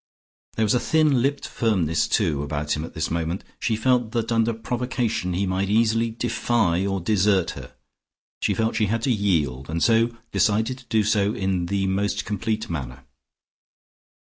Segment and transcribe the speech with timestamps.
[0.55, 4.31] There was a thin lipped firmness, too, about him at this moment: she felt that
[4.31, 7.75] under provocation he might easily defy or desert her.
[8.41, 12.25] She felt she had to yield, and so decided to do so in the most
[12.25, 13.03] complete manner.